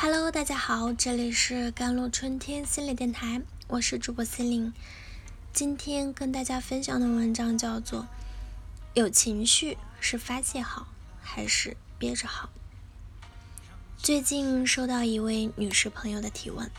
[0.00, 4.72] Hello，大家好，这里是甘露春天心理电台，我是主播心灵。
[5.52, 8.02] 今天跟大家分享的文章叫做
[8.94, 10.86] 《有情绪是发泄好
[11.20, 12.48] 还是憋着好》。
[14.00, 16.70] 最近收到一位女士朋友的提问，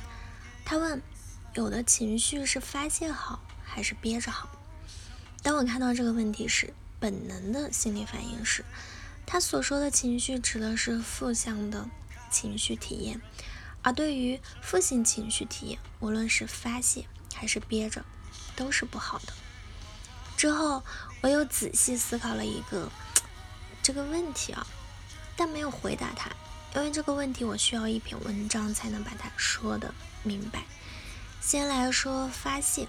[0.63, 1.01] 她问：
[1.55, 4.47] 有的情绪是发泄好还是憋着好？
[5.43, 8.63] 当我看到这个问题时，本能的心理反应是，
[9.25, 11.89] 她所说的情绪指的是负向的。
[12.29, 13.21] 情绪体验，
[13.81, 18.05] 而对于负性情绪体验，无论是发泄还是憋着，
[18.55, 19.33] 都是不好的。
[20.37, 20.83] 之后，
[21.21, 22.89] 我又仔细思考了一个
[23.83, 24.65] 这个问题啊，
[25.35, 26.31] 但没有回答他，
[26.75, 29.93] 因为这个问题我需要一篇文章才能把它说的
[30.23, 30.63] 明白。
[31.41, 32.87] 先来说发泄，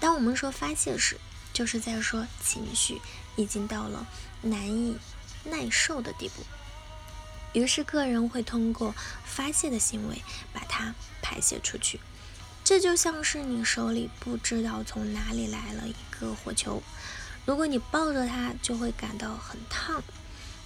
[0.00, 1.18] 当我们说发泄时，
[1.52, 3.00] 就是在说情绪
[3.36, 4.06] 已经到了
[4.42, 4.98] 难以
[5.44, 6.42] 耐受的地步。
[7.54, 8.94] 于是，个人会通过
[9.24, 10.20] 发泄的行为
[10.52, 12.00] 把它排泄出去。
[12.64, 16.82] 这就像是你手里不知道从哪里来了一个火球，
[17.46, 20.02] 如果你抱着它，就会感到很烫，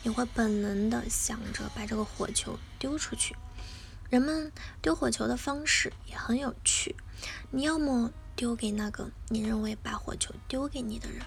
[0.03, 3.37] 你会本能的想着把这个火球丢出去。
[4.09, 4.51] 人们
[4.81, 6.97] 丢火球的方式也很有趣，
[7.51, 11.21] 你要么丢给那个你认为把火球丢给你的人，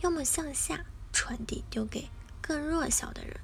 [0.00, 2.08] 要么向下传递丢给
[2.40, 3.38] 更弱小的人。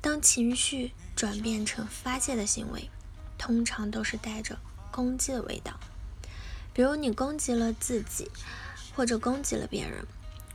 [0.00, 2.88] 当情绪转变成发泄的行为，
[3.36, 4.58] 通常都是带着
[4.90, 5.78] 攻击的味道。
[6.72, 8.30] 比如你攻击了自己，
[8.94, 10.06] 或者攻击了别人，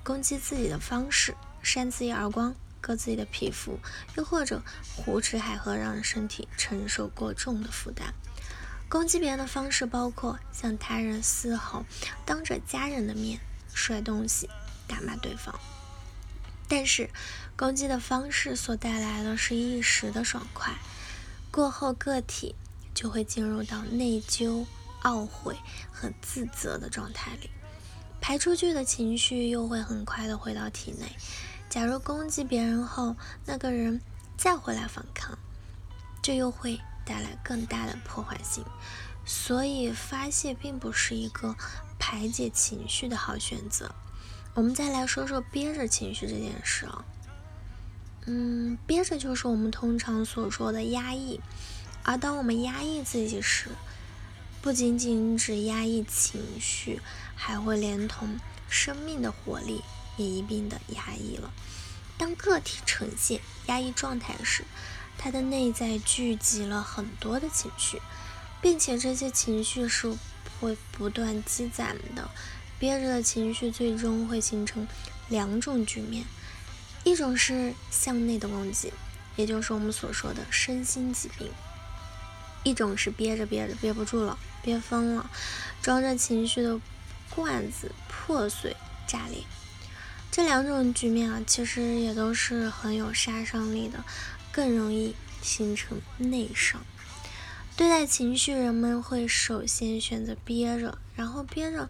[0.04, 3.78] 攻击自己的方式，扇自己耳光，割自己的皮肤，
[4.16, 4.62] 又或者
[4.96, 8.14] 胡吃海喝，让身体承受过重的负担。
[8.88, 11.86] 攻击别人的方式包括向他人嘶吼，
[12.26, 13.40] 当着家人的面
[13.74, 14.50] 摔东西，
[14.88, 15.54] 打骂对方。
[16.68, 17.10] 但是，
[17.56, 20.74] 攻击的方式所带来的是一时的爽快，
[21.52, 22.56] 过后个体
[22.94, 24.66] 就会进入到内疚、
[25.04, 25.56] 懊悔
[25.92, 27.50] 和自责的状态里，
[28.20, 31.06] 排出去的情绪又会很快的回到体内。
[31.70, 34.02] 假如攻击别人后，那个人
[34.38, 35.38] 再回来反抗，
[36.22, 38.64] 这又会带来更大的破坏性。
[39.26, 41.56] 所以，发泄并不是一个
[42.00, 43.94] 排解情绪的好选择。
[44.56, 47.04] 我们再来说说憋着情绪这件事啊，
[48.26, 51.42] 嗯，憋着就是我们通常所说的压抑，
[52.04, 53.68] 而当我们压抑自己时，
[54.62, 57.02] 不仅仅只压抑情绪，
[57.36, 58.40] 还会连同
[58.70, 59.82] 生命的活力
[60.16, 61.52] 也一并的压抑了。
[62.18, 64.64] 当个体呈现压抑状态时，
[65.18, 68.02] 它的内在聚集了很多的情绪，
[68.62, 70.16] 并且这些情绪是
[70.62, 72.30] 会不断积攒的。
[72.86, 74.88] 憋着的情绪最终会形成
[75.28, 76.24] 两种局面，
[77.04, 78.94] 一种是向内的攻击，
[79.36, 81.48] 也就是我们所说的身心疾病；
[82.64, 85.32] 一种是憋着憋着憋不住了，憋疯了，
[85.82, 86.80] 装着情绪的
[87.32, 89.40] 罐子破碎炸裂。
[90.30, 94.04] 这两种局面啊，其实也都是很有杀伤力的，
[94.52, 96.86] 更容易形成内伤。
[97.76, 101.90] 对待情绪，人们会首先选择憋着，然后憋着。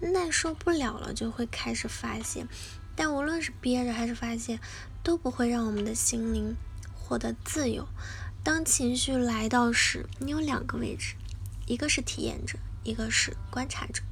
[0.00, 2.46] 耐受不了了，就会开始发泄，
[2.94, 4.58] 但无论是憋着还是发泄，
[5.02, 6.56] 都不会让我们的心灵
[6.94, 7.86] 获得自由。
[8.42, 11.14] 当情绪来到时，你有两个位置，
[11.66, 14.02] 一个是体验者，一个是观察者。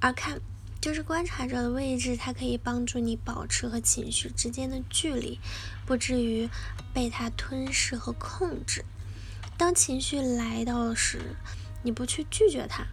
[0.00, 0.40] 而看
[0.80, 5.38] 就是观察者的位置，它可以帮助你保持和情绪之间的距离，
[5.84, 6.48] 不至于
[6.94, 8.84] 被它吞噬和控制。
[9.58, 11.36] 当情绪来到时，
[11.82, 12.86] 你不去拒绝它。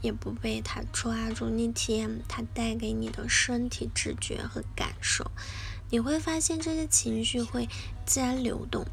[0.00, 5.30] 也不被它抓住，你体验它带给你的身体知觉和感受，
[5.90, 7.68] 你会发现这些情绪会
[8.06, 8.86] 自然流动。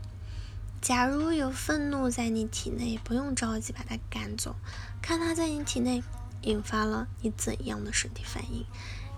[0.81, 4.55] 假如有愤怒在你体内，不用着急把它赶走，
[5.01, 6.03] 看它在你体内
[6.41, 8.65] 引发了你怎样的身体反应，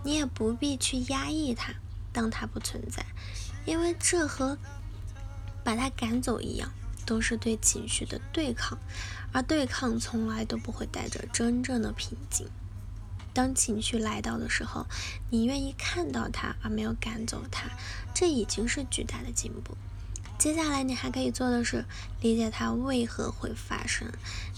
[0.03, 1.73] 你也不必去压抑它，
[2.13, 3.05] 当它不存在，
[3.65, 4.57] 因为这和
[5.63, 6.71] 把它赶走一样。
[7.07, 8.77] 都是对情绪的对抗，
[9.31, 12.47] 而对抗从来都不会带着真正的平静。
[13.33, 14.85] 当情绪来到的时候，
[15.29, 17.69] 你愿意看到它而没有赶走它，
[18.13, 19.77] 这已经是巨大的进步。
[20.37, 21.85] 接下来你还可以做的是
[22.21, 24.11] 理解它为何会发生。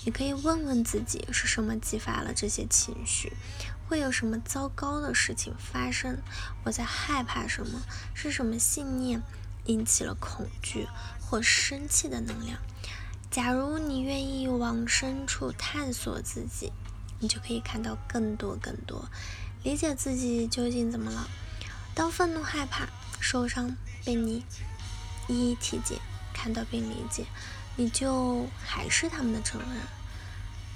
[0.03, 3.33] 你可以问问自己是什么激发了这些情绪，
[3.87, 6.17] 会有什么糟糕的事情发生？
[6.63, 7.81] 我在害怕什么？
[8.13, 9.21] 是什么信念
[9.65, 10.87] 引起了恐惧？
[11.29, 12.57] 或生气的能量。
[13.29, 16.71] 假如你愿意往深处探索自己，
[17.19, 19.07] 你就可以看到更多更多，
[19.61, 21.29] 理解自己究竟怎么了。
[21.93, 22.87] 当愤怒、害怕、
[23.19, 24.43] 受伤被你
[25.27, 25.99] 一一体检、
[26.33, 27.25] 看到并理解，
[27.75, 29.81] 你就还是他们的成人。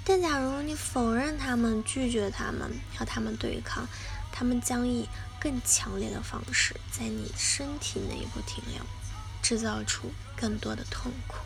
[0.04, 3.88] 但假如你否认他们、拒绝他们、和他们对抗，
[4.30, 5.08] 他们将以
[5.40, 8.84] 更强烈的方式在你身体内部停留，
[9.44, 11.36] 制造出更多的痛苦。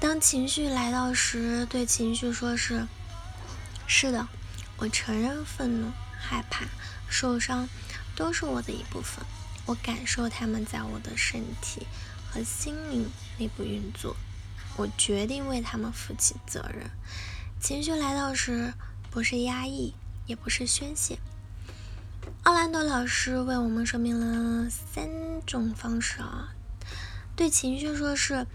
[0.00, 2.88] 当情绪来到时，对情绪说：“是，
[3.86, 4.26] 是的，
[4.78, 6.66] 我承认愤怒、害怕、
[7.08, 7.68] 受伤
[8.16, 9.24] 都是我的一部分，
[9.64, 11.86] 我感受他们在我的身体
[12.28, 13.08] 和心灵
[13.38, 14.16] 内部运作。”
[14.76, 16.90] 我决定为他们负起责任。
[17.60, 18.74] 情绪来到时，
[19.08, 19.94] 不是压抑，
[20.26, 21.16] 也不是宣泄。
[22.44, 25.08] 奥兰多老师为我们说明了三
[25.46, 26.52] 种方式啊。
[27.34, 28.46] 对情绪说是：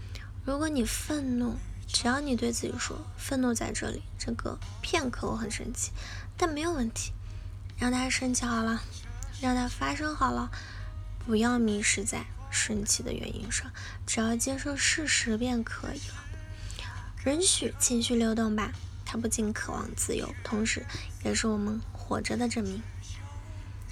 [0.44, 1.56] 如果你愤怒，
[1.88, 5.90] 只要你对自己说“愤怒在这里”，这个片刻我很生气，
[6.36, 7.10] 但没有问题，
[7.78, 8.80] 让它生气好了，
[9.40, 10.52] 让它发生好了，
[11.26, 12.26] 不要迷失在。
[12.48, 13.72] 生气的原因上，
[14.06, 16.14] 只要接受事实便可以了。
[17.26, 18.70] 允许情绪流动吧，
[19.04, 20.86] 它不仅渴望自由，同时
[21.24, 22.80] 也是我们活着的证明。